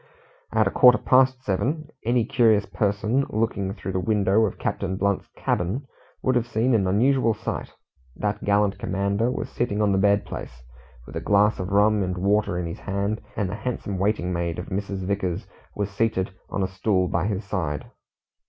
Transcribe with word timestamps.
At 0.51 0.65
a 0.67 0.71
quarter 0.71 0.97
past 0.97 1.43
seven, 1.43 1.89
any 2.03 2.25
curious 2.25 2.65
person 2.65 3.23
looking 3.29 3.71
through 3.75 3.91
the 3.91 3.99
window 3.99 4.47
of 4.47 4.57
Captain 4.57 4.95
Blunt's 4.95 5.27
cabin 5.37 5.85
would 6.23 6.33
have 6.33 6.47
seen 6.47 6.73
an 6.73 6.87
unusual 6.87 7.35
sight. 7.35 7.75
That 8.15 8.43
gallant 8.43 8.79
commander 8.79 9.29
was 9.29 9.47
sitting 9.51 9.79
on 9.79 9.91
the 9.91 9.99
bed 9.99 10.25
place, 10.25 10.63
with 11.05 11.15
a 11.17 11.21
glass 11.21 11.59
of 11.59 11.69
rum 11.71 12.01
and 12.01 12.17
water 12.17 12.57
in 12.57 12.65
his 12.65 12.79
hand, 12.79 13.21
and 13.35 13.47
the 13.47 13.53
handsome 13.53 13.99
waiting 13.99 14.33
maid 14.33 14.57
of 14.57 14.69
Mrs. 14.69 15.05
Vickers 15.05 15.45
was 15.75 15.91
seated 15.91 16.31
on 16.49 16.63
a 16.63 16.67
stool 16.67 17.07
by 17.07 17.27
his 17.27 17.43
side. 17.45 17.85